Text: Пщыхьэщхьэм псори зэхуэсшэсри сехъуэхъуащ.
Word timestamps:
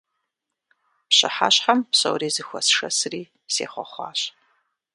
Пщыхьэщхьэм 1.07 1.79
псори 1.91 2.29
зэхуэсшэсри 2.35 3.21
сехъуэхъуащ. 3.53 4.19